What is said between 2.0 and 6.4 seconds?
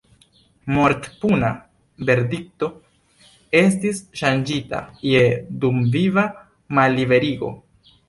verdikto estis ŝanĝita je dumviva